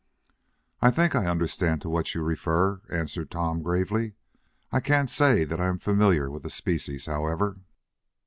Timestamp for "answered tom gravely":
2.89-4.15